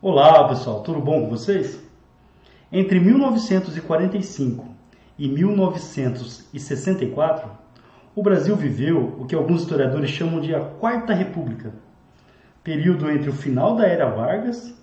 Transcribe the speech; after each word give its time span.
Olá 0.00 0.48
pessoal, 0.48 0.82
tudo 0.82 0.98
bom 0.98 1.20
com 1.20 1.28
vocês? 1.28 1.78
Entre 2.72 2.98
1945 2.98 4.66
e 5.18 5.28
1964, 5.28 7.50
o 8.16 8.22
Brasil 8.22 8.56
viveu 8.56 9.14
o 9.18 9.26
que 9.26 9.34
alguns 9.34 9.60
historiadores 9.60 10.08
chamam 10.08 10.40
de 10.40 10.54
a 10.54 10.60
Quarta 10.60 11.12
República, 11.12 11.74
período 12.64 13.10
entre 13.10 13.28
o 13.28 13.34
final 13.34 13.76
da 13.76 13.86
Era 13.86 14.08
Vargas 14.08 14.74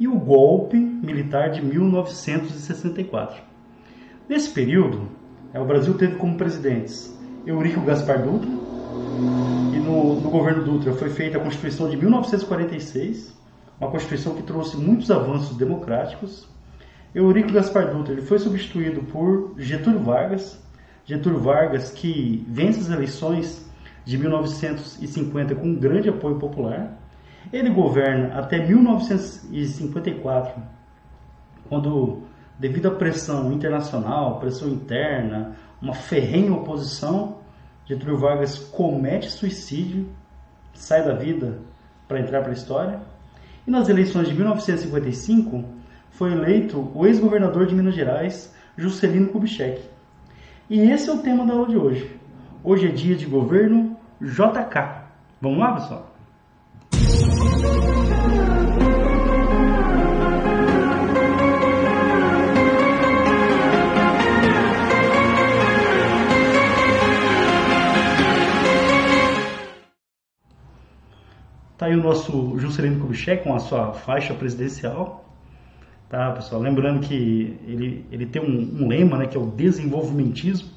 e 0.00 0.08
o 0.08 0.18
golpe 0.18 0.76
militar 0.76 1.50
de 1.50 1.64
1964. 1.64 3.40
Nesse 4.28 4.50
período, 4.50 5.10
é, 5.52 5.60
o 5.60 5.64
Brasil 5.64 5.96
teve 5.96 6.16
como 6.16 6.36
presidentes 6.36 7.16
Eurico 7.46 7.82
Gaspar 7.82 8.20
Dutra, 8.20 8.63
e 9.72 9.78
no, 9.78 10.20
no 10.20 10.30
governo 10.30 10.64
Dutra 10.64 10.92
foi 10.92 11.08
feita 11.10 11.38
a 11.38 11.40
Constituição 11.40 11.88
de 11.88 11.96
1946, 11.96 13.32
uma 13.80 13.90
Constituição 13.90 14.34
que 14.34 14.42
trouxe 14.42 14.76
muitos 14.76 15.10
avanços 15.10 15.56
democráticos. 15.56 16.48
Eurico 17.14 17.52
Gaspar 17.52 17.94
Dutra 17.94 18.12
ele 18.12 18.22
foi 18.22 18.38
substituído 18.38 19.02
por 19.02 19.54
Getúlio 19.56 20.00
Vargas, 20.00 20.60
Getúlio 21.04 21.38
Vargas 21.38 21.90
que 21.90 22.44
vence 22.48 22.80
as 22.80 22.90
eleições 22.90 23.64
de 24.04 24.18
1950 24.18 25.54
com 25.54 25.68
um 25.68 25.76
grande 25.76 26.08
apoio 26.08 26.36
popular. 26.36 26.98
Ele 27.52 27.70
governa 27.70 28.34
até 28.38 28.58
1954, 28.66 30.60
quando, 31.68 32.22
devido 32.58 32.88
à 32.88 32.90
pressão 32.90 33.52
internacional, 33.52 34.40
pressão 34.40 34.68
interna, 34.68 35.56
uma 35.80 35.94
ferrenha 35.94 36.52
oposição, 36.52 37.43
Getúlio 37.86 38.16
Vargas 38.16 38.56
comete 38.58 39.30
suicídio, 39.30 40.08
sai 40.72 41.04
da 41.04 41.12
vida 41.12 41.58
para 42.08 42.18
entrar 42.18 42.40
para 42.40 42.50
a 42.50 42.54
história. 42.54 42.98
E 43.66 43.70
nas 43.70 43.88
eleições 43.88 44.28
de 44.28 44.34
1955 44.34 45.64
foi 46.10 46.32
eleito 46.32 46.90
o 46.94 47.06
ex-governador 47.06 47.66
de 47.66 47.74
Minas 47.74 47.94
Gerais, 47.94 48.54
Juscelino 48.76 49.28
Kubitschek. 49.28 49.82
E 50.70 50.80
esse 50.80 51.10
é 51.10 51.12
o 51.12 51.18
tema 51.18 51.44
da 51.44 51.52
aula 51.52 51.68
de 51.68 51.76
hoje. 51.76 52.10
Hoje 52.62 52.88
é 52.88 52.90
dia 52.90 53.14
de 53.14 53.26
governo 53.26 53.96
JK. 54.20 55.04
Vamos 55.40 55.58
lá, 55.58 55.72
pessoal? 55.74 56.14
Tá 71.84 71.88
aí 71.88 71.96
o 71.96 72.02
nosso 72.02 72.58
Juscelino 72.58 72.98
Kubitschek 72.98 73.44
com 73.44 73.54
a 73.54 73.58
sua 73.58 73.92
faixa 73.92 74.32
presidencial. 74.32 75.22
Tá, 76.08 76.30
pessoal? 76.30 76.62
Lembrando 76.62 77.00
que 77.00 77.58
ele, 77.66 78.06
ele 78.10 78.24
tem 78.24 78.40
um, 78.40 78.84
um 78.84 78.88
lema, 78.88 79.18
né, 79.18 79.26
que 79.26 79.36
é 79.36 79.40
o 79.40 79.48
desenvolvimentismo. 79.48 80.70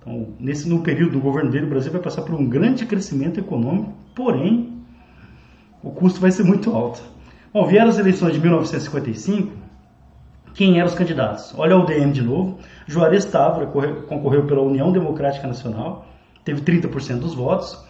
Então, 0.00 0.28
nesse, 0.40 0.66
no 0.66 0.82
período 0.82 1.12
do 1.12 1.20
governo 1.20 1.50
dele, 1.50 1.66
o 1.66 1.68
Brasil 1.68 1.92
vai 1.92 2.00
passar 2.00 2.22
por 2.22 2.34
um 2.34 2.48
grande 2.48 2.86
crescimento 2.86 3.38
econômico, 3.38 3.92
porém, 4.14 4.72
o 5.82 5.90
custo 5.90 6.18
vai 6.18 6.30
ser 6.30 6.44
muito 6.44 6.74
alto. 6.74 7.02
Bom, 7.52 7.66
vieram 7.66 7.90
as 7.90 7.98
eleições 7.98 8.32
de 8.32 8.40
1955, 8.40 9.52
quem 10.54 10.78
eram 10.78 10.88
os 10.88 10.94
candidatos? 10.94 11.52
Olha 11.58 11.76
o 11.76 11.84
DM 11.84 12.10
de 12.10 12.22
novo. 12.22 12.58
Juarez 12.86 13.26
Távora 13.26 13.66
concorreu 13.66 14.46
pela 14.46 14.62
União 14.62 14.90
Democrática 14.92 15.46
Nacional, 15.46 16.06
teve 16.42 16.62
30% 16.62 17.18
dos 17.18 17.34
votos. 17.34 17.86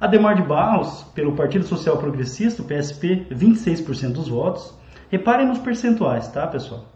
Ademar 0.00 0.34
de 0.34 0.42
Barros, 0.42 1.02
pelo 1.14 1.36
Partido 1.36 1.66
Social 1.66 1.98
Progressista, 1.98 2.62
o 2.62 2.64
PSP, 2.64 3.26
26% 3.30 4.12
dos 4.12 4.28
votos. 4.28 4.74
Reparem 5.10 5.46
nos 5.46 5.58
percentuais, 5.58 6.26
tá, 6.28 6.46
pessoal? 6.46 6.86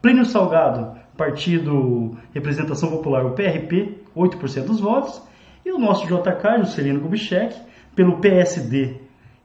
Plínio 0.00 0.24
Salgado, 0.24 0.96
Partido 1.16 2.16
Representação 2.32 2.90
Popular, 2.90 3.26
o 3.26 3.32
PRP, 3.32 3.98
8% 4.16 4.66
dos 4.66 4.78
votos. 4.78 5.20
E 5.66 5.72
o 5.72 5.78
nosso 5.78 6.06
JK, 6.06 6.58
Juscelino 6.60 7.00
Kubitschek, 7.00 7.56
pelo 7.96 8.20
PSD 8.20 9.00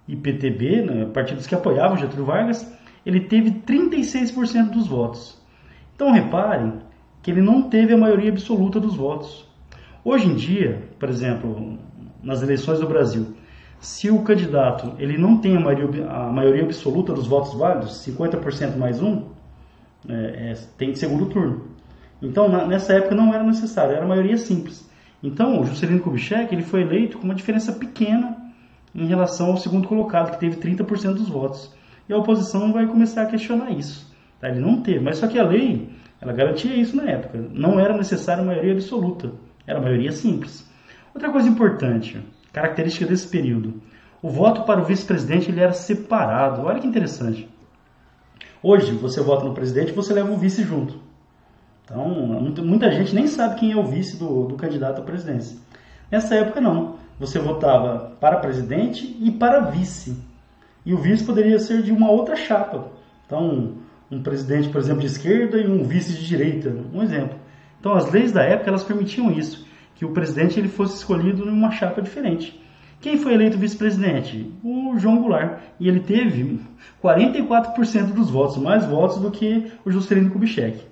e 0.08 0.16
PTB, 0.16 0.81
né, 0.84 1.06
partidos 1.06 1.47
que 1.47 1.56
apoiavam 1.56 1.97
Getúlio 1.97 2.26
Vargas, 2.26 2.72
ele 3.03 3.22
teve 3.22 3.52
36% 3.52 4.70
dos 4.70 4.88
votos. 4.88 5.41
Então 5.96 6.12
reparem 6.12 6.74
que 7.24 7.31
ele 7.31 7.41
não 7.41 7.64
teve 7.70 7.94
a 7.94 7.97
maioria 7.97 8.30
absoluta 8.30 8.80
dos 8.80 8.96
votos. 8.96 9.47
Hoje 10.03 10.28
em 10.28 10.36
dia, 10.36 10.90
por 11.00 11.09
exemplo, 11.09 11.78
nas 12.22 12.41
eleições 12.41 12.80
do 12.80 12.88
Brasil, 12.88 13.35
se 13.80 14.09
o 14.09 14.22
candidato 14.24 14.94
ele 14.97 15.18
não 15.18 15.38
tem 15.38 15.56
a 15.56 15.59
maioria, 15.59 16.09
a 16.09 16.31
maioria 16.31 16.63
absoluta 16.63 17.13
dos 17.13 17.28
votos 17.28 17.53
válidos, 17.53 18.06
50% 18.06 18.78
mais 18.78 19.02
um, 19.02 19.24
é, 20.07 20.52
é, 20.52 20.53
tem 20.78 20.94
segundo 20.96 21.28
turno. 21.28 21.68
Então, 22.22 22.50
na, 22.50 22.66
nessa 22.66 22.94
época 22.94 23.16
não 23.16 23.34
era 23.34 23.44
necessário, 23.44 23.96
era 23.96 24.06
maioria 24.06 24.38
simples. 24.38 24.90
Então, 25.24 25.59
o 25.59 25.66
Juscelino 25.66 26.02
Kubitschek 26.02 26.53
ele 26.53 26.63
foi 26.63 26.81
eleito 26.81 27.18
com 27.18 27.25
uma 27.25 27.35
diferença 27.35 27.72
pequena 27.74 28.38
em 28.94 29.06
relação 29.06 29.52
ao 29.52 29.58
segundo 29.58 29.88
colocado, 29.88 30.31
que 30.31 30.40
teve 30.40 30.58
30% 30.58 31.13
dos 31.13 31.29
votos. 31.29 31.74
E 32.08 32.13
a 32.13 32.18
oposição 32.18 32.74
vai 32.74 32.88
começar 32.88 33.24
a 33.24 33.25
questionar 33.25 33.72
isso. 33.72 34.13
Tá? 34.40 34.50
Ele 34.50 34.59
não 34.59 34.81
teve, 34.81 35.00
mas 35.00 35.18
só 35.18 35.28
que 35.28 35.38
a 35.38 35.44
lei 35.44 35.90
ela 36.22 36.34
garantia 36.34 36.75
isso 36.75 36.96
na 36.96 37.03
época. 37.03 37.38
Não 37.53 37.79
era 37.79 37.96
necessária 37.96 38.44
maioria 38.44 38.74
absoluta, 38.74 39.31
era 39.66 39.79
maioria 39.79 40.12
simples. 40.12 40.68
Outra 41.14 41.31
coisa 41.31 41.47
importante, 41.47 42.22
característica 42.53 43.06
desse 43.06 43.28
período, 43.28 43.81
o 44.22 44.30
voto 44.30 44.64
para 44.64 44.81
o 44.81 44.86
vice-presidente 44.86 45.50
ele 45.50 45.62
era 45.62 45.74
separado. 45.74 46.64
Olha 46.64 46.80
que 46.80 46.88
interessante. 46.88 47.50
Hoje 48.62 48.92
você 48.92 49.22
vota 49.22 49.46
no 49.46 49.53
presidente, 49.53 49.94
você 49.94 50.14
leva 50.14 50.31
o 50.31 50.38
vice 50.38 50.64
junto. 50.64 51.00
Então 51.86 52.08
muita 52.64 52.92
gente 52.92 53.16
nem 53.16 53.25
sabe 53.28 53.59
quem 53.59 53.72
é 53.72 53.78
o 53.78 53.86
vice 53.86 54.18
do, 54.18 54.46
do 54.46 54.56
candidato 54.56 55.02
à 55.02 55.03
presidência. 55.03 55.58
Nessa 56.12 56.36
época 56.36 56.62
não. 56.62 56.97
Você 57.20 57.40
votava 57.40 58.16
para 58.20 58.38
presidente 58.38 59.18
e 59.20 59.31
para 59.31 59.62
vice. 59.62 60.18
E 60.86 60.94
o 60.94 60.97
vice 60.97 61.24
poderia 61.24 61.59
ser 61.59 61.81
de 61.81 61.91
uma 61.91 62.09
outra 62.09 62.36
chapa. 62.36 62.88
Então, 63.26 63.74
um 64.09 64.24
presidente, 64.24 64.70
por 64.70 64.80
exemplo, 64.80 65.02
de 65.02 65.08
esquerda 65.08 65.58
e 65.58 65.68
um 65.68 65.84
vice 65.84 66.14
de 66.14 66.26
direita, 66.26 66.74
um 66.94 67.03
exemplo. 67.03 67.38
Então, 67.80 67.94
as 67.94 68.09
leis 68.09 68.31
da 68.31 68.41
época 68.41 68.70
elas 68.70 68.84
permitiam 68.84 69.31
isso 69.31 69.69
que 70.00 70.06
o 70.06 70.14
presidente 70.14 70.58
ele 70.58 70.70
fosse 70.70 70.96
escolhido 70.96 71.46
numa 71.46 71.72
chapa 71.72 72.02
diferente. 72.02 72.58
Quem 73.02 73.18
foi 73.18 73.34
eleito 73.34 73.58
vice-presidente? 73.58 74.50
O 74.64 74.98
João 74.98 75.20
Goulart. 75.20 75.60
E 75.78 75.90
ele 75.90 76.00
teve 76.00 76.58
44% 77.04 78.14
dos 78.14 78.30
votos, 78.30 78.56
mais 78.56 78.86
votos 78.86 79.18
do 79.20 79.30
que 79.30 79.70
o 79.84 79.92
Juscelino 79.92 80.32
Kubitschek. 80.32 80.86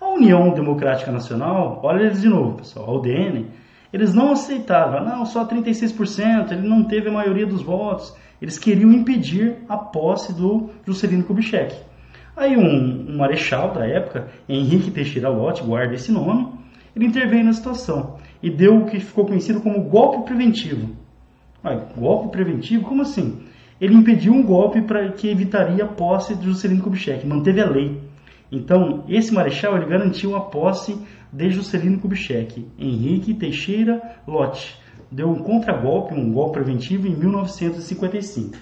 A 0.00 0.08
União 0.08 0.54
Democrática 0.54 1.12
Nacional, 1.12 1.80
olha 1.82 2.04
eles 2.04 2.22
de 2.22 2.30
novo, 2.30 2.56
pessoal, 2.56 2.88
a 2.88 2.98
UDN, 2.98 3.46
eles 3.92 4.14
não 4.14 4.32
aceitavam, 4.32 5.04
não, 5.04 5.26
só 5.26 5.46
36%, 5.46 6.52
ele 6.52 6.66
não 6.66 6.82
teve 6.82 7.10
a 7.10 7.12
maioria 7.12 7.46
dos 7.46 7.60
votos. 7.60 8.16
Eles 8.40 8.58
queriam 8.58 8.90
impedir 8.90 9.56
a 9.68 9.76
posse 9.76 10.32
do 10.32 10.70
Juscelino 10.86 11.24
Kubitschek. 11.24 11.76
Aí 12.34 12.56
um, 12.56 13.10
um 13.10 13.18
marechal 13.18 13.74
da 13.74 13.86
época, 13.86 14.28
Henrique 14.48 14.90
Teixeira 14.90 15.28
Lott, 15.28 15.62
guarda 15.62 15.94
esse 15.94 16.10
nome, 16.10 16.48
ele 16.94 17.04
interveio 17.04 17.44
na 17.44 17.52
situação 17.52 18.15
e 18.42 18.50
deu 18.50 18.76
o 18.76 18.86
que 18.86 19.00
ficou 19.00 19.26
conhecido 19.26 19.60
como 19.60 19.84
golpe 19.84 20.26
preventivo. 20.26 20.94
Golpe 21.96 22.30
preventivo? 22.30 22.84
Como 22.84 23.02
assim? 23.02 23.40
Ele 23.80 23.94
impediu 23.94 24.32
um 24.32 24.42
golpe 24.42 24.80
para 24.80 25.12
que 25.12 25.28
evitaria 25.28 25.84
a 25.84 25.88
posse 25.88 26.34
de 26.34 26.44
Juscelino 26.46 26.82
Kubitschek, 26.82 27.26
manteve 27.26 27.60
a 27.60 27.68
lei. 27.68 28.00
Então, 28.50 29.04
esse 29.08 29.34
marechal 29.34 29.76
ele 29.76 29.86
garantiu 29.86 30.36
a 30.36 30.40
posse 30.40 30.96
de 31.32 31.50
Juscelino 31.50 31.98
Kubitschek, 31.98 32.66
Henrique 32.78 33.34
Teixeira 33.34 34.00
Lott. 34.26 34.78
Deu 35.10 35.28
um 35.28 35.42
contragolpe, 35.42 36.14
um 36.14 36.32
golpe 36.32 36.54
preventivo 36.54 37.06
em 37.06 37.14
1955. 37.14 38.56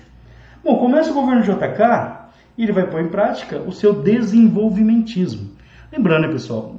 Bom, 0.64 0.78
começa 0.78 1.10
o 1.10 1.14
governo 1.14 1.42
JK 1.42 2.24
e 2.56 2.62
ele 2.62 2.72
vai 2.72 2.88
pôr 2.88 3.02
em 3.02 3.08
prática 3.08 3.60
o 3.60 3.72
seu 3.72 3.92
desenvolvimentismo. 3.92 5.50
Lembrando, 5.92 6.26
né, 6.26 6.32
pessoal, 6.32 6.74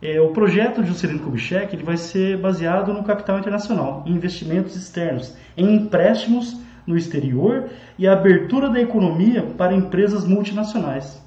é, 0.00 0.20
o 0.20 0.28
projeto 0.28 0.82
de 0.82 0.88
Juscelino 0.88 1.20
Kubitschek 1.20 1.74
ele 1.74 1.82
vai 1.84 1.96
ser 1.96 2.38
baseado 2.38 2.92
no 2.92 3.02
capital 3.02 3.38
internacional, 3.38 4.04
em 4.06 4.12
investimentos 4.12 4.76
externos, 4.76 5.34
em 5.56 5.74
empréstimos 5.74 6.60
no 6.86 6.96
exterior 6.96 7.70
e 7.98 8.06
a 8.06 8.12
abertura 8.12 8.68
da 8.68 8.80
economia 8.80 9.42
para 9.42 9.74
empresas 9.74 10.26
multinacionais. 10.26 11.24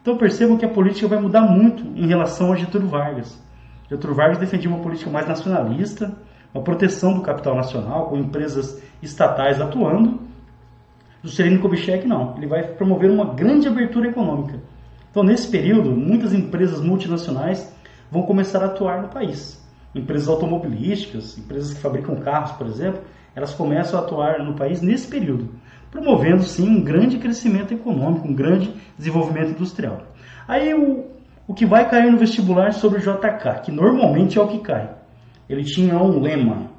Então 0.00 0.16
percebam 0.16 0.56
que 0.56 0.64
a 0.64 0.68
política 0.68 1.08
vai 1.08 1.18
mudar 1.18 1.42
muito 1.42 1.82
em 1.98 2.06
relação 2.06 2.52
a 2.52 2.56
Getúlio 2.56 2.88
Vargas. 2.88 3.42
Getúlio 3.90 4.14
Vargas 4.14 4.38
defendia 4.38 4.70
uma 4.70 4.78
política 4.78 5.10
mais 5.10 5.26
nacionalista, 5.26 6.16
uma 6.52 6.62
proteção 6.62 7.14
do 7.14 7.20
capital 7.20 7.56
nacional, 7.56 8.06
com 8.08 8.16
empresas 8.16 8.80
estatais 9.02 9.60
atuando. 9.60 10.20
Juscelino 11.22 11.60
Kubitschek 11.60 12.06
não, 12.06 12.36
ele 12.36 12.46
vai 12.46 12.62
promover 12.62 13.10
uma 13.10 13.34
grande 13.34 13.66
abertura 13.66 14.08
econômica. 14.08 14.60
Então, 15.10 15.24
nesse 15.24 15.48
período, 15.48 15.90
muitas 15.90 16.32
empresas 16.32 16.80
multinacionais 16.80 17.73
vão 18.14 18.22
começar 18.22 18.62
a 18.62 18.66
atuar 18.66 19.02
no 19.02 19.08
país. 19.08 19.60
Empresas 19.92 20.28
automobilísticas, 20.28 21.36
empresas 21.36 21.74
que 21.74 21.80
fabricam 21.80 22.14
carros, 22.14 22.52
por 22.52 22.68
exemplo, 22.68 23.02
elas 23.34 23.52
começam 23.52 23.98
a 23.98 24.02
atuar 24.04 24.38
no 24.38 24.54
país 24.54 24.80
nesse 24.80 25.08
período. 25.08 25.48
promovendo 25.90 26.42
sim 26.42 26.68
um 26.68 26.82
grande 26.82 27.18
crescimento 27.18 27.72
econômico, 27.72 28.26
um 28.26 28.34
grande 28.34 28.72
desenvolvimento 28.98 29.50
industrial. 29.50 30.02
Aí 30.46 30.74
o, 30.74 31.06
o 31.46 31.54
que 31.54 31.64
vai 31.64 31.88
cair 31.88 32.10
no 32.10 32.18
vestibular 32.18 32.72
sobre 32.72 32.98
o 32.98 33.00
JK, 33.00 33.62
que 33.64 33.70
normalmente 33.70 34.38
é 34.38 34.42
o 34.42 34.48
que 34.48 34.58
cai. 34.58 34.90
Ele 35.48 35.62
tinha 35.62 35.96
um 35.96 36.20
lema: 36.20 36.70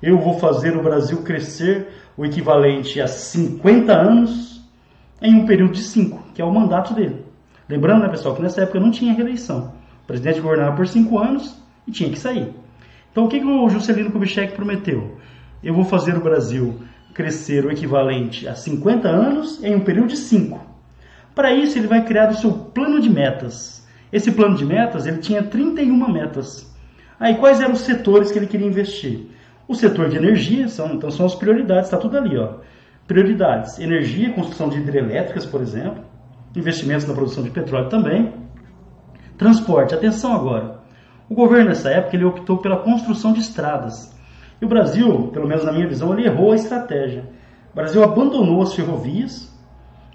Eu 0.00 0.18
vou 0.18 0.38
fazer 0.38 0.76
o 0.76 0.82
Brasil 0.82 1.22
crescer 1.22 1.88
o 2.16 2.24
equivalente 2.24 3.00
a 3.00 3.08
50 3.08 3.92
anos 3.92 4.64
em 5.20 5.34
um 5.34 5.46
período 5.46 5.72
de 5.72 5.82
5, 5.82 6.32
que 6.32 6.40
é 6.40 6.44
o 6.44 6.52
mandato 6.52 6.94
dele. 6.94 7.24
Lembrando, 7.68 8.02
né, 8.02 8.08
pessoal, 8.08 8.36
que 8.36 8.42
nessa 8.42 8.62
época 8.62 8.78
não 8.78 8.92
tinha 8.92 9.12
reeleição. 9.12 9.72
O 10.06 10.06
presidente 10.06 10.40
governava 10.40 10.76
por 10.76 10.86
5 10.86 11.18
anos 11.18 11.60
e 11.84 11.90
tinha 11.90 12.08
que 12.08 12.18
sair. 12.18 12.54
Então 13.10 13.24
o 13.24 13.28
que, 13.28 13.40
que 13.40 13.44
o 13.44 13.68
Juscelino 13.68 14.12
Kubitschek 14.12 14.54
prometeu? 14.54 15.18
Eu 15.64 15.74
vou 15.74 15.84
fazer 15.84 16.16
o 16.16 16.20
Brasil 16.20 16.78
crescer 17.12 17.66
o 17.66 17.72
equivalente 17.72 18.46
a 18.46 18.54
50 18.54 19.08
anos 19.08 19.60
em 19.64 19.74
um 19.74 19.80
período 19.80 20.10
de 20.10 20.16
5. 20.16 20.60
Para 21.34 21.52
isso, 21.52 21.76
ele 21.76 21.88
vai 21.88 22.04
criar 22.04 22.30
o 22.30 22.36
seu 22.36 22.52
plano 22.52 23.00
de 23.00 23.10
metas. 23.10 23.84
Esse 24.12 24.30
plano 24.30 24.56
de 24.56 24.64
metas, 24.64 25.06
ele 25.06 25.18
tinha 25.18 25.42
31 25.42 26.12
metas. 26.12 26.72
Aí, 27.18 27.34
quais 27.34 27.60
eram 27.60 27.72
os 27.72 27.80
setores 27.80 28.30
que 28.30 28.38
ele 28.38 28.46
queria 28.46 28.68
investir? 28.68 29.26
O 29.66 29.74
setor 29.74 30.08
de 30.08 30.16
energia, 30.16 30.68
são, 30.68 30.94
então 30.94 31.10
são 31.10 31.26
as 31.26 31.34
prioridades, 31.34 31.86
está 31.86 31.96
tudo 31.96 32.16
ali. 32.16 32.38
Ó. 32.38 32.58
Prioridades, 33.08 33.80
energia, 33.80 34.32
construção 34.32 34.68
de 34.68 34.78
hidrelétricas, 34.78 35.44
por 35.44 35.60
exemplo, 35.60 36.04
investimentos 36.54 37.06
na 37.06 37.14
produção 37.14 37.42
de 37.42 37.50
petróleo 37.50 37.88
também. 37.88 38.45
Transporte, 39.36 39.94
atenção 39.94 40.34
agora. 40.34 40.80
O 41.28 41.34
governo 41.34 41.68
nessa 41.68 41.90
época 41.90 42.16
ele 42.16 42.24
optou 42.24 42.58
pela 42.58 42.78
construção 42.78 43.32
de 43.32 43.40
estradas. 43.40 44.14
E 44.60 44.64
o 44.64 44.68
Brasil, 44.68 45.28
pelo 45.32 45.46
menos 45.46 45.64
na 45.64 45.72
minha 45.72 45.86
visão, 45.86 46.12
ele 46.12 46.26
errou 46.26 46.52
a 46.52 46.56
estratégia. 46.56 47.24
O 47.72 47.76
Brasil 47.76 48.02
abandonou 48.02 48.62
as 48.62 48.74
ferrovias, 48.74 49.54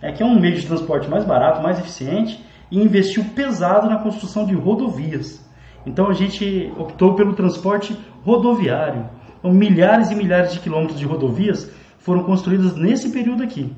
é, 0.02 0.12
que 0.12 0.24
é 0.24 0.26
um 0.26 0.40
meio 0.40 0.56
de 0.56 0.66
transporte 0.66 1.08
mais 1.08 1.24
barato, 1.24 1.62
mais 1.62 1.78
eficiente, 1.78 2.44
e 2.72 2.82
investiu 2.82 3.24
pesado 3.36 3.88
na 3.88 4.00
construção 4.00 4.46
de 4.46 4.56
rodovias. 4.56 5.48
Então 5.86 6.08
a 6.08 6.14
gente 6.14 6.74
optou 6.78 7.14
pelo 7.14 7.34
transporte 7.34 7.96
rodoviário. 8.24 9.08
Então, 9.38 9.52
milhares 9.52 10.10
e 10.10 10.16
milhares 10.16 10.54
de 10.54 10.60
quilômetros 10.60 10.98
de 11.00 11.06
rodovias 11.06 11.72
foram 12.00 12.24
construídas 12.24 12.76
nesse 12.76 13.12
período 13.12 13.44
aqui. 13.44 13.76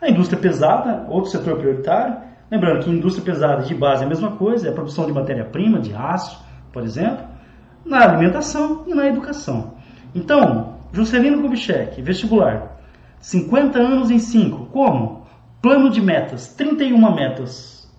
A 0.00 0.08
indústria 0.08 0.40
pesada, 0.40 1.06
outro 1.08 1.30
setor 1.30 1.56
prioritário. 1.58 2.25
Lembrando 2.50 2.84
que 2.84 2.90
indústria 2.90 3.24
pesada 3.24 3.62
de 3.64 3.74
base 3.74 4.02
é 4.02 4.06
a 4.06 4.08
mesma 4.08 4.32
coisa, 4.32 4.68
é 4.68 4.70
a 4.70 4.74
produção 4.74 5.06
de 5.06 5.12
matéria-prima, 5.12 5.80
de 5.80 5.94
aço, 5.94 6.44
por 6.72 6.82
exemplo, 6.82 7.24
na 7.84 8.02
alimentação 8.02 8.84
e 8.86 8.94
na 8.94 9.06
educação. 9.06 9.74
Então, 10.14 10.76
Juscelino 10.92 11.42
Kubitschek, 11.42 12.00
vestibular, 12.02 12.76
50 13.20 13.78
anos 13.78 14.10
em 14.10 14.18
5. 14.18 14.66
Como? 14.66 15.26
Plano 15.60 15.90
de 15.90 16.00
metas, 16.00 16.54
31 16.54 17.14
metas. 17.14 17.90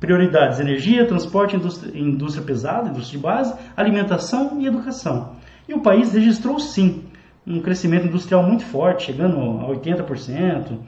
Prioridades: 0.00 0.58
energia, 0.58 1.06
transporte, 1.06 1.56
indústria, 1.56 1.96
indústria 1.96 2.44
pesada, 2.44 2.88
indústria 2.88 3.18
de 3.18 3.22
base, 3.22 3.54
alimentação 3.76 4.60
e 4.60 4.66
educação. 4.66 5.36
E 5.68 5.74
o 5.74 5.80
país 5.80 6.12
registrou 6.12 6.58
sim 6.58 7.04
um 7.46 7.60
crescimento 7.60 8.06
industrial 8.06 8.42
muito 8.42 8.64
forte, 8.64 9.04
chegando 9.04 9.38
a 9.38 9.68
80%. 9.68 10.78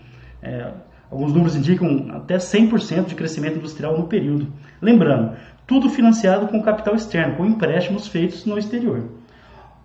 É, 0.42 0.72
alguns 1.10 1.32
números 1.32 1.56
indicam 1.56 2.06
até 2.12 2.36
100% 2.36 3.06
de 3.06 3.14
crescimento 3.14 3.58
industrial 3.58 3.96
no 3.96 4.06
período. 4.06 4.48
Lembrando, 4.80 5.36
tudo 5.66 5.90
financiado 5.90 6.46
com 6.48 6.62
capital 6.62 6.94
externo, 6.94 7.36
com 7.36 7.44
empréstimos 7.44 8.06
feitos 8.06 8.44
no 8.44 8.58
exterior. 8.58 9.04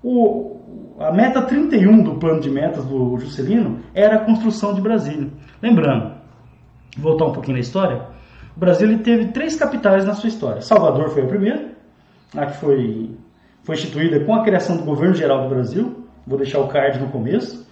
O, 0.04 0.96
a 1.00 1.12
meta 1.12 1.42
31 1.42 2.04
do 2.04 2.16
plano 2.16 2.40
de 2.40 2.50
metas 2.50 2.86
do 2.86 3.18
Juscelino 3.18 3.80
era 3.94 4.16
a 4.16 4.20
construção 4.20 4.74
de 4.74 4.82
Brasília. 4.82 5.30
Lembrando, 5.62 6.14
voltar 6.98 7.26
um 7.26 7.34
pouquinho 7.34 7.58
na 7.58 7.62
história, 7.62 8.02
o 8.56 8.60
Brasil 8.60 9.00
teve 9.00 9.28
três 9.28 9.56
capitais 9.56 10.06
na 10.06 10.14
sua 10.14 10.28
história. 10.28 10.62
Salvador 10.62 11.10
foi 11.10 11.24
a 11.24 11.28
primeira, 11.28 11.72
a 12.36 12.46
que 12.46 12.58
foi, 12.58 13.12
foi 13.64 13.76
instituída 13.76 14.20
com 14.20 14.34
a 14.36 14.44
criação 14.44 14.78
do 14.78 14.84
governo 14.84 15.16
geral 15.16 15.44
do 15.44 15.50
Brasil. 15.50 16.06
Vou 16.26 16.38
deixar 16.38 16.60
o 16.60 16.68
card 16.68 17.00
no 17.00 17.10
começo. 17.10 17.68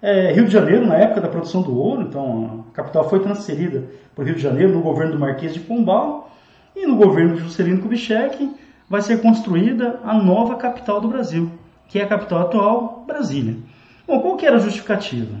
É, 0.00 0.32
Rio 0.32 0.46
de 0.46 0.52
Janeiro, 0.52 0.86
na 0.86 0.96
época 0.96 1.20
da 1.20 1.28
produção 1.28 1.60
do 1.60 1.76
ouro, 1.76 2.02
então 2.02 2.64
a 2.70 2.74
capital 2.74 3.08
foi 3.08 3.18
transferida 3.20 3.84
para 4.14 4.22
o 4.22 4.26
Rio 4.26 4.36
de 4.36 4.42
Janeiro 4.42 4.72
no 4.72 4.80
governo 4.80 5.12
do 5.12 5.18
Marquês 5.18 5.52
de 5.52 5.60
Pombal 5.60 6.30
e 6.74 6.86
no 6.86 6.96
governo 6.96 7.34
de 7.34 7.40
Juscelino 7.40 7.82
Kubitschek 7.82 8.54
vai 8.88 9.02
ser 9.02 9.20
construída 9.20 9.98
a 10.04 10.14
nova 10.14 10.56
capital 10.56 11.00
do 11.00 11.08
Brasil, 11.08 11.50
que 11.88 11.98
é 11.98 12.04
a 12.04 12.08
capital 12.08 12.42
atual, 12.42 13.04
Brasília. 13.06 13.56
Bom, 14.06 14.20
qual 14.20 14.36
que 14.36 14.46
era 14.46 14.56
a 14.56 14.60
justificativa? 14.60 15.36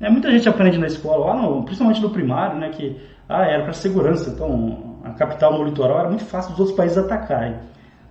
É, 0.00 0.08
muita 0.08 0.30
gente 0.30 0.48
aprende 0.48 0.78
na 0.78 0.86
escola, 0.86 1.26
lá 1.26 1.42
no, 1.42 1.64
principalmente 1.64 2.00
no 2.00 2.10
primário, 2.10 2.56
né, 2.58 2.68
que 2.68 2.96
ah, 3.28 3.44
era 3.44 3.64
para 3.64 3.72
segurança, 3.72 4.30
então 4.30 5.00
a 5.04 5.10
capital 5.10 5.58
no 5.58 5.64
litoral 5.64 5.98
era 5.98 6.08
muito 6.08 6.24
fácil 6.24 6.52
dos 6.52 6.60
outros 6.60 6.76
países 6.76 6.96
atacarem. 6.96 7.56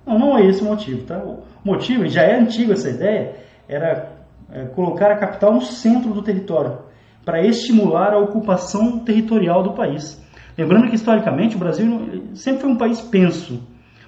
Não, 0.06 0.20
não 0.20 0.38
é 0.38 0.46
esse 0.46 0.62
o 0.62 0.66
motivo. 0.66 1.04
Tá? 1.04 1.18
O 1.18 1.44
motivo, 1.64 2.06
e 2.06 2.10
já 2.10 2.24
é 2.24 2.38
antigo 2.38 2.74
essa 2.74 2.90
ideia, 2.90 3.36
era 3.68 4.17
é, 4.52 4.66
colocar 4.66 5.12
a 5.12 5.18
capital 5.18 5.54
no 5.54 5.62
centro 5.62 6.14
do 6.14 6.22
território, 6.22 6.80
para 7.26 7.46
estimular 7.46 8.14
a 8.14 8.20
ocupação 8.20 9.00
territorial 9.00 9.62
do 9.62 9.74
país. 9.74 10.24
Lembrando 10.58 10.88
que 10.88 10.96
historicamente 10.96 11.56
o 11.56 11.60
Brasil 11.60 12.32
sempre 12.34 12.62
foi 12.62 12.70
um 12.72 12.78
país 12.78 13.02
penso. 13.02 13.62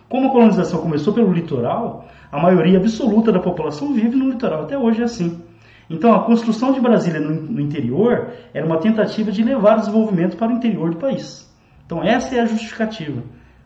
Como 0.08 0.28
a 0.28 0.32
colonização 0.32 0.82
começou 0.82 1.14
pelo 1.14 1.32
litoral, 1.32 2.08
a 2.32 2.42
maioria 2.42 2.80
absoluta 2.80 3.32
da 3.32 3.40
população 3.40 3.94
vive 3.94 4.16
no 4.16 4.30
litoral, 4.30 4.64
até 4.64 4.78
hoje 4.78 5.02
é 5.02 5.06
assim. 5.06 5.42
Então, 5.90 6.14
a 6.14 6.24
construção 6.24 6.72
de 6.72 6.80
Brasília 6.80 7.20
no, 7.20 7.60
interior 7.60 8.30
era 8.54 8.66
uma 8.66 8.78
tentativa 8.78 9.32
de 9.32 9.44
levar 9.44 9.78
o 9.78 9.80
desenvolvimento 9.82 10.38
para 10.38 10.52
o 10.52 10.56
interior 10.56 10.92
do 10.92 10.98
país. 10.98 11.52
Então, 11.86 12.04
essa 12.04 12.36
é 12.36 12.40
a 12.40 12.46
justificativa. 12.46 13.24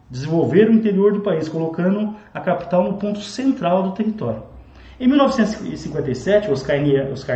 Desenvolver 0.09 0.69
o 0.69 0.73
interior 0.73 1.13
do 1.13 1.21
país, 1.21 1.49
colocando 1.49 2.15
a 2.33 2.39
capital 2.39 2.83
no 2.83 2.97
ponto 2.97 3.19
central 3.19 3.83
do 3.83 3.91
território. 3.91 4.52
Em 4.99 5.07
1957, 5.07 6.51
Oscar, 6.51 6.79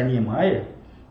Niemeyer, 0.06 0.63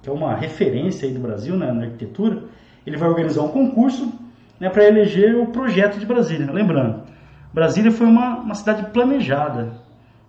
que 0.03 0.09
é 0.09 0.13
uma 0.13 0.35
referência 0.35 1.11
do 1.11 1.21
Brasil 1.21 1.57
né, 1.57 1.73
na 1.73 1.85
arquitetura, 1.85 2.45
ele 2.87 2.97
vai 2.97 3.09
organizar 3.09 3.43
um 3.43 3.49
concurso 3.49 4.13
né, 4.61 4.69
para 4.71 4.85
eleger 4.85 5.37
o 5.37 5.47
projeto 5.47 5.99
de 5.99 6.07
Brasília. 6.07 6.51
Lembrando, 6.51 7.03
Brasília 7.53 7.91
foi 7.91 8.07
uma, 8.07 8.39
uma 8.39 8.55
cidade 8.55 8.91
planejada, 8.91 9.87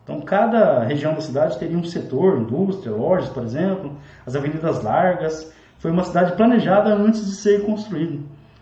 então, 0.07 0.21
cada 0.21 0.85
região 0.85 1.13
da 1.13 1.19
cidade 1.19 1.59
teria 1.59 1.77
um 1.77 1.83
setor, 1.83 2.37
indústria, 2.37 2.95
lojas, 2.95 3.27
por 3.27 3.43
exemplo, 3.43 3.91
as 4.25 4.37
avenidas 4.37 4.81
largas. 4.81 5.53
Foi 5.79 5.91
uma 5.91 6.05
cidade 6.05 6.31
planejada 6.37 6.93
antes 6.93 7.25
de 7.25 7.35
ser 7.35 7.65
construída. 7.65 8.17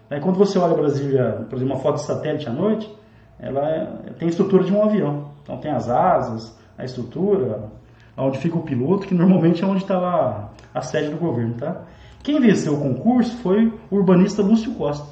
Aí, 0.10 0.20
quando 0.20 0.38
você 0.38 0.58
olha 0.58 0.74
Brasília, 0.74 1.46
por 1.48 1.56
exemplo, 1.56 1.76
uma 1.76 1.84
foto 1.84 1.98
de 1.98 2.02
satélite 2.02 2.50
à 2.50 2.52
noite, 2.52 2.92
ela 3.40 3.62
é, 3.70 3.86
tem 4.18 4.28
a 4.28 4.32
estrutura 4.32 4.64
de 4.64 4.74
um 4.74 4.82
avião. 4.82 5.30
Então, 5.44 5.60
tem 5.60 5.70
as 5.70 5.88
asas, 5.88 6.58
a 6.78 6.84
estrutura, 6.84 7.70
onde 8.18 8.38
fica 8.40 8.58
o 8.58 8.64
piloto, 8.64 9.08
que 9.08 9.14
normalmente 9.14 9.64
é 9.64 9.68
onde 9.68 9.84
está 9.84 10.00
lá 10.00 10.52
a 10.74 10.82
sede 10.82 11.10
do 11.10 11.18
governo. 11.18 11.56
Tá? 11.56 11.84
Quem 12.24 12.40
venceu 12.40 12.74
o 12.74 12.82
concurso 12.82 13.38
foi 13.38 13.74
o 13.90 13.96
urbanista 13.96 14.42
Lúcio 14.42 14.74
Costa. 14.76 15.08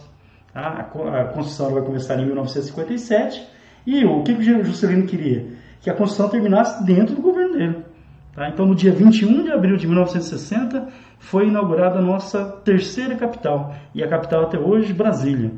Tá? 0.54 0.90
A 1.20 1.26
construção 1.26 1.72
vai 1.72 1.84
começar 1.84 2.20
em 2.20 2.26
1957. 2.26 3.48
E 3.86 4.06
o 4.06 4.24
que 4.24 4.32
o 4.32 4.64
Juscelino 4.64 5.06
queria? 5.06 5.64
que 5.84 5.90
a 5.90 5.94
Constituição 5.94 6.30
terminasse 6.30 6.84
dentro 6.86 7.14
do 7.14 7.22
governo 7.22 7.54
dele. 7.54 7.86
Tá? 8.34 8.48
Então, 8.48 8.66
no 8.66 8.74
dia 8.74 8.92
21 8.92 9.44
de 9.44 9.52
abril 9.52 9.76
de 9.76 9.86
1960, 9.86 10.88
foi 11.20 11.50
inaugurada 11.50 12.00
a 12.00 12.02
nossa 12.02 12.46
terceira 12.64 13.16
capital, 13.16 13.76
e 13.94 14.02
a 14.02 14.08
capital 14.08 14.44
até 14.44 14.58
hoje, 14.58 14.94
Brasília, 14.94 15.52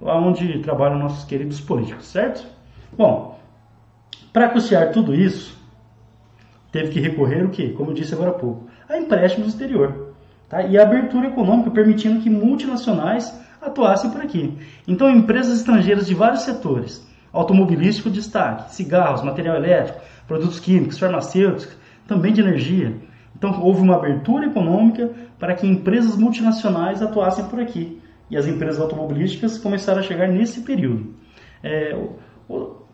onde 0.00 0.60
trabalham 0.60 0.98
nossos 0.98 1.24
queridos 1.24 1.60
políticos, 1.60 2.06
certo? 2.06 2.46
Bom, 2.96 3.29
para 4.32 4.48
custear 4.48 4.92
tudo 4.92 5.14
isso, 5.14 5.58
teve 6.70 6.90
que 6.90 7.00
recorrer 7.00 7.44
o 7.44 7.50
quê? 7.50 7.70
Como 7.76 7.90
eu 7.90 7.94
disse 7.94 8.14
agora 8.14 8.30
há 8.30 8.34
pouco, 8.34 8.68
a 8.88 8.96
empréstimos 8.96 9.48
do 9.48 9.50
exterior. 9.50 10.14
Tá? 10.48 10.62
E 10.62 10.78
a 10.78 10.82
abertura 10.82 11.28
econômica 11.28 11.70
permitindo 11.70 12.20
que 12.20 12.30
multinacionais 12.30 13.32
atuassem 13.60 14.10
por 14.10 14.20
aqui. 14.20 14.56
Então, 14.86 15.10
empresas 15.10 15.58
estrangeiras 15.58 16.06
de 16.06 16.14
vários 16.14 16.42
setores, 16.42 17.06
automobilístico 17.32 18.10
destaque, 18.10 18.74
cigarros, 18.74 19.22
material 19.22 19.56
elétrico, 19.56 20.00
produtos 20.26 20.58
químicos, 20.58 20.98
farmacêuticos, 20.98 21.76
também 22.06 22.32
de 22.32 22.40
energia. 22.40 22.96
Então 23.36 23.62
houve 23.62 23.80
uma 23.80 23.96
abertura 23.96 24.46
econômica 24.46 25.10
para 25.38 25.54
que 25.54 25.66
empresas 25.66 26.16
multinacionais 26.16 27.00
atuassem 27.00 27.46
por 27.46 27.60
aqui. 27.60 28.00
E 28.30 28.36
as 28.36 28.46
empresas 28.46 28.80
automobilísticas 28.80 29.58
começaram 29.58 30.00
a 30.00 30.02
chegar 30.02 30.28
nesse 30.28 30.60
período. 30.60 31.14
É, 31.62 31.96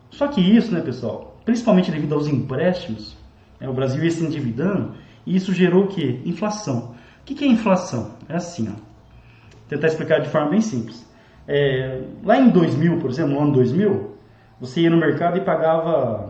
só 0.09 0.27
que 0.27 0.41
isso, 0.41 0.73
né, 0.73 0.81
pessoal, 0.81 1.37
principalmente 1.45 1.91
devido 1.91 2.13
aos 2.13 2.27
empréstimos, 2.27 3.17
é, 3.59 3.67
o 3.67 3.73
Brasil 3.73 4.03
ia 4.03 4.11
se 4.11 4.23
endividando, 4.23 4.93
e 5.25 5.35
isso 5.35 5.53
gerou 5.53 5.85
o 5.85 5.87
quê? 5.87 6.21
Inflação. 6.25 6.95
O 7.21 7.25
que 7.25 7.43
é 7.43 7.47
inflação? 7.47 8.11
É 8.29 8.35
assim, 8.35 8.69
ó. 8.69 8.73
Vou 8.73 9.67
tentar 9.69 9.87
explicar 9.87 10.19
de 10.19 10.29
forma 10.29 10.49
bem 10.49 10.61
simples. 10.61 11.05
É, 11.47 12.03
lá 12.23 12.37
em 12.37 12.49
2000, 12.49 12.99
por 12.99 13.09
exemplo, 13.09 13.33
no 13.33 13.41
ano 13.41 13.51
2000, 13.53 14.15
você 14.59 14.81
ia 14.81 14.89
no 14.89 14.97
mercado 14.97 15.37
e 15.37 15.41
pagava 15.41 16.29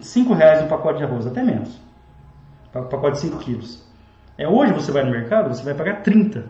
5 0.00 0.34
reais 0.34 0.62
um 0.62 0.68
pacote 0.68 0.98
de 0.98 1.04
arroz, 1.04 1.26
até 1.26 1.42
menos. 1.42 1.78
Pacote 2.72 3.12
de 3.12 3.20
5 3.20 3.38
quilos. 3.38 3.84
É, 4.36 4.48
hoje 4.48 4.72
você 4.72 4.90
vai 4.90 5.04
no 5.04 5.10
mercado, 5.10 5.48
você 5.48 5.62
vai 5.62 5.74
pagar 5.74 6.02
30. 6.02 6.44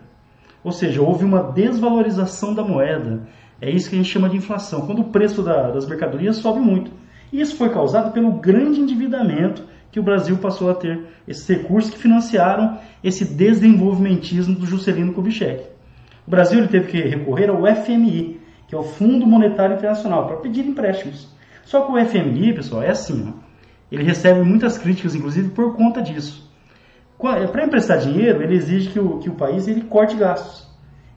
Ou 0.63 0.71
seja, 0.71 1.01
houve 1.01 1.23
uma 1.23 1.51
desvalorização 1.51 2.53
da 2.53 2.63
moeda. 2.63 3.27
É 3.61 3.69
isso 3.69 3.89
que 3.89 3.95
a 3.95 3.97
gente 3.97 4.11
chama 4.11 4.29
de 4.29 4.37
inflação, 4.37 4.85
quando 4.85 4.99
o 4.99 5.05
preço 5.05 5.41
da, 5.41 5.71
das 5.71 5.87
mercadorias 5.87 6.37
sobe 6.37 6.59
muito. 6.59 6.91
E 7.31 7.41
isso 7.41 7.55
foi 7.55 7.69
causado 7.69 8.11
pelo 8.11 8.33
grande 8.33 8.79
endividamento 8.79 9.63
que 9.91 9.99
o 9.99 10.03
Brasil 10.03 10.37
passou 10.37 10.69
a 10.69 10.75
ter, 10.75 11.05
esses 11.25 11.47
recursos 11.47 11.89
que 11.89 11.97
financiaram 11.97 12.77
esse 13.03 13.23
desenvolvimentismo 13.23 14.55
do 14.55 14.65
Juscelino 14.65 15.13
Kubitschek. 15.13 15.63
O 16.27 16.31
Brasil 16.31 16.59
ele 16.59 16.67
teve 16.67 16.87
que 16.87 16.97
recorrer 17.01 17.49
ao 17.49 17.63
FMI, 17.65 18.41
que 18.67 18.75
é 18.75 18.77
o 18.77 18.83
Fundo 18.83 19.25
Monetário 19.25 19.75
Internacional, 19.75 20.27
para 20.27 20.37
pedir 20.37 20.65
empréstimos. 20.65 21.33
Só 21.63 21.81
que 21.81 21.91
o 21.91 22.05
FMI, 22.05 22.53
pessoal, 22.53 22.83
é 22.83 22.89
assim, 22.89 23.33
ó, 23.33 23.45
ele 23.91 24.03
recebe 24.03 24.41
muitas 24.41 24.77
críticas, 24.77 25.15
inclusive, 25.15 25.49
por 25.49 25.75
conta 25.75 26.01
disso. 26.01 26.45
É, 27.23 27.47
para 27.47 27.65
emprestar 27.65 27.99
dinheiro, 27.99 28.43
ele 28.43 28.55
exige 28.55 28.89
que 28.89 28.99
o, 28.99 29.19
que 29.19 29.29
o 29.29 29.35
país 29.35 29.67
ele 29.67 29.81
corte 29.81 30.15
gastos. 30.15 30.64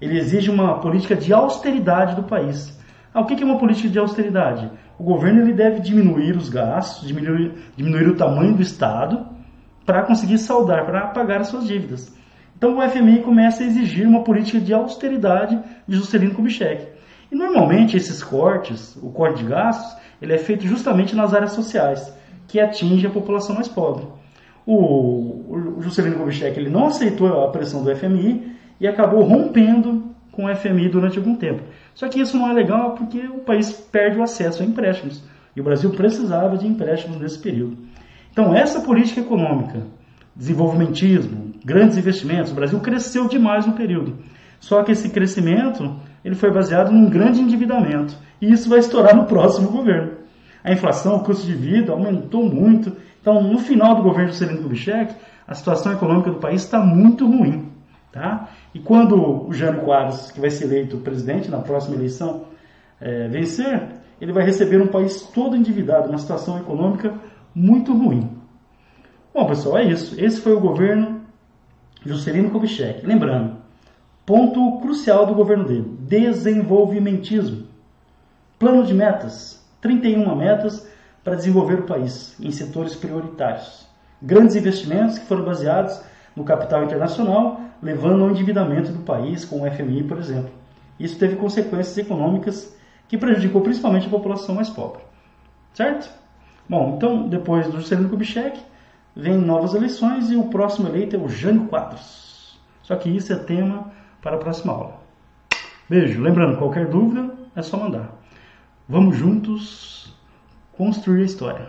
Ele 0.01 0.19
exige 0.19 0.51
uma 0.51 0.79
política 0.79 1.17
de 1.17 1.33
austeridade 1.33 2.15
do 2.15 2.23
país. 2.23 2.79
Ah, 3.13 3.21
o 3.21 3.27
que 3.27 3.43
é 3.43 3.45
uma 3.45 3.59
política 3.59 3.89
de 3.89 3.99
austeridade? 3.99 4.71
O 4.99 5.03
governo 5.03 5.41
ele 5.41 5.53
deve 5.53 5.81
diminuir 5.81 6.37
os 6.37 6.49
gastos, 6.49 7.07
diminuir, 7.07 7.53
diminuir 7.77 8.09
o 8.09 8.17
tamanho 8.17 8.55
do 8.55 8.63
Estado 8.63 9.27
para 9.85 10.03
conseguir 10.03 10.39
saldar, 10.39 10.85
para 10.85 11.09
pagar 11.09 11.41
as 11.41 11.49
suas 11.49 11.67
dívidas. 11.67 12.15
Então 12.57 12.79
o 12.79 12.89
FMI 12.89 13.21
começa 13.21 13.63
a 13.63 13.67
exigir 13.67 14.07
uma 14.07 14.23
política 14.23 14.61
de 14.61 14.75
austeridade 14.75 15.59
de 15.87 15.97
Juscelino 15.97 16.35
Kubitschek. 16.35 16.87
E 17.31 17.35
normalmente 17.35 17.97
esses 17.97 18.23
cortes, 18.23 18.97
o 18.97 19.11
corte 19.11 19.43
de 19.43 19.49
gastos, 19.49 19.97
ele 20.21 20.33
é 20.33 20.39
feito 20.39 20.67
justamente 20.67 21.15
nas 21.15 21.33
áreas 21.33 21.53
sociais, 21.53 22.13
que 22.47 22.61
atinge 22.61 23.07
a 23.07 23.11
população 23.11 23.55
mais 23.55 23.69
pobre 23.69 24.07
o, 24.71 25.79
o 25.79 25.83
Juscelino 25.83 26.19
Kubitschek 26.19 26.59
ele 26.61 26.69
não 26.69 26.89
aceitou 26.89 27.43
a 27.43 27.49
pressão 27.49 27.83
do 27.83 27.97
FMI 27.97 28.48
e 28.81 28.87
acabou 28.87 29.23
rompendo 29.23 30.05
com 30.33 30.45
o 30.45 30.55
FMI 30.55 30.89
durante 30.89 31.19
algum 31.19 31.35
tempo. 31.35 31.63
Só 31.95 32.09
que 32.09 32.21
isso 32.21 32.37
não 32.37 32.49
é 32.49 32.53
legal 32.53 32.93
porque 32.93 33.19
o 33.27 33.41
país 33.41 33.73
perde 33.73 34.19
o 34.19 34.23
acesso 34.23 34.63
a 34.63 34.67
empréstimos. 34.67 35.23
E 35.57 35.61
o 35.61 35.65
Brasil 35.65 35.91
precisava 35.91 36.57
de 36.57 36.67
empréstimos 36.67 37.21
nesse 37.21 37.39
período. 37.39 37.77
Então, 38.31 38.55
essa 38.55 38.81
política 38.81 39.21
econômica, 39.21 39.83
desenvolvimentismo, 40.35 41.53
grandes 41.65 41.99
investimentos, 41.99 42.53
o 42.53 42.55
Brasil 42.55 42.79
cresceu 42.79 43.27
demais 43.27 43.67
no 43.67 43.73
período. 43.73 44.17
Só 44.61 44.83
que 44.83 44.93
esse 44.93 45.11
crescimento 45.11 45.97
ele 46.25 46.35
foi 46.35 46.53
baseado 46.53 46.93
num 46.93 47.11
grande 47.11 47.41
endividamento. 47.41 48.17
E 48.41 48.53
isso 48.53 48.69
vai 48.69 48.79
estourar 48.79 49.17
no 49.17 49.25
próximo 49.25 49.71
governo. 49.71 50.19
A 50.63 50.73
inflação, 50.73 51.17
o 51.17 51.25
custo 51.25 51.47
de 51.47 51.55
vida 51.55 51.93
aumentou 51.93 52.45
muito 52.45 52.93
então, 53.21 53.43
no 53.43 53.59
final 53.59 53.95
do 53.95 54.03
governo 54.03 54.29
do 54.29 54.33
Juscelino 54.33 54.63
Kubitschek, 54.63 55.15
a 55.47 55.55
situação 55.55 55.93
econômica 55.93 56.31
do 56.31 56.39
país 56.39 56.63
está 56.63 56.81
muito 56.81 57.27
ruim. 57.27 57.69
Tá? 58.13 58.49
E 58.75 58.79
quando 58.79 59.47
o 59.49 59.53
Jânio 59.53 59.83
Quadros, 59.83 60.31
que 60.31 60.41
vai 60.41 60.51
ser 60.51 60.65
eleito 60.65 60.99
presidente 60.99 61.51
na 61.51 61.59
próxima 61.59 61.95
eleição, 61.95 62.47
é, 63.01 63.29
vencer, 63.29 63.89
ele 64.21 64.33
vai 64.33 64.45
receber 64.45 64.81
um 64.81 64.89
país 64.89 65.23
todo 65.35 65.57
endividado, 65.57 66.09
uma 66.09 66.19
situação 66.19 66.59
econômica 66.59 67.15
muito 67.55 67.93
ruim. 67.93 68.31
Bom, 69.33 69.47
pessoal, 69.47 69.79
é 69.79 69.85
isso. 69.85 70.19
Esse 70.19 70.41
foi 70.41 70.53
o 70.53 70.61
governo 70.61 71.21
Juscelino 72.05 72.51
Kubitschek. 72.51 73.07
Lembrando, 73.07 73.57
ponto 74.25 74.81
crucial 74.81 75.27
do 75.27 75.35
governo 75.35 75.65
dele: 75.65 75.97
desenvolvimentismo. 76.01 77.67
Plano 78.59 78.85
de 78.85 78.95
metas, 78.95 79.65
31 79.81 80.35
metas 80.35 80.89
para 81.23 81.37
desenvolver 81.37 81.81
o 81.81 81.87
país 81.87 82.35
em 82.41 82.51
setores 82.51 82.97
prioritários. 82.97 83.87
Grandes 84.21 84.57
investimentos 84.57 85.19
que 85.19 85.27
foram 85.27 85.45
baseados 85.45 86.01
no 86.35 86.43
capital 86.43 86.83
internacional, 86.85 87.61
levando 87.83 88.25
ao 88.25 88.31
endividamento 88.31 88.93
do 88.93 89.01
país 89.01 89.45
com 89.45 89.63
o 89.63 89.71
FMI, 89.71 90.05
por 90.05 90.19
exemplo. 90.19 90.51
Isso 90.99 91.19
teve 91.19 91.37
consequências 91.37 91.97
econômicas 91.97 92.77
que 93.09 93.17
prejudicou 93.17 93.61
principalmente 93.61 94.07
a 94.07 94.11
população 94.11 94.55
mais 94.55 94.69
pobre. 94.69 95.03
Certo? 95.73 96.11
Bom, 96.69 96.95
então 96.97 97.29
depois 97.29 97.67
do 97.67 97.81
Juscelino 97.81 98.09
Kubitschek, 98.09 98.61
vem 99.15 99.39
novas 99.39 99.75
eleições 99.75 100.31
e 100.31 100.37
o 100.37 100.45
próximo 100.45 100.89
eleito 100.89 101.17
é 101.17 101.19
o 101.19 101.29
Jânio 101.29 101.67
Quadros. 101.69 102.59
Só 102.83 102.97
que 102.97 103.09
isso 103.09 103.33
é 103.33 103.37
tema 103.37 103.91
para 104.21 104.37
a 104.37 104.39
próxima 104.39 104.73
aula. 104.73 105.01
Beijo. 105.89 106.21
Lembrando, 106.21 106.59
qualquer 106.59 106.89
dúvida 106.89 107.35
é 107.57 107.63
só 107.63 107.79
mandar. 107.79 108.15
Vamos 108.89 109.17
juntos 109.17 110.15
construir 110.73 111.23
a 111.23 111.27
história. 111.27 111.69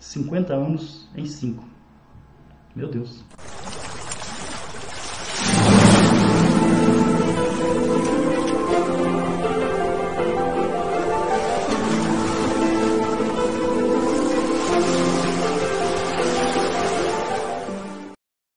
50 0.00 0.52
anos 0.52 1.08
em 1.16 1.26
5. 1.26 1.64
Meu 2.74 2.88
Deus. 2.88 3.24